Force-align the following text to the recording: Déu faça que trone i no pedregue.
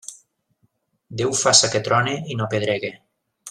Déu 1.21 1.37
faça 1.41 1.71
que 1.75 1.83
trone 1.91 2.17
i 2.35 2.39
no 2.41 2.49
pedregue. 2.55 2.95